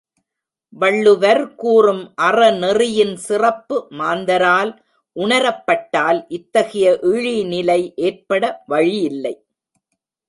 [0.73, 4.71] வள்ளுவர் கூறும் அறநெறியின் சிறப்பு மாந்தரால்
[5.15, 8.43] உணரப்பட்டால் இத்தகைய இழிநிலை ஏற்பட
[8.67, 9.35] வழியில்லை.